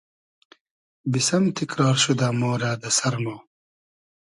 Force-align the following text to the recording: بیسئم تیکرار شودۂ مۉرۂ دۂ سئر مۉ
بیسئم 1.11 1.43
تیکرار 1.55 1.95
شودۂ 2.03 2.27
مۉرۂ 2.39 2.71
دۂ 2.81 2.89
سئر 2.97 3.15
مۉ 3.23 3.37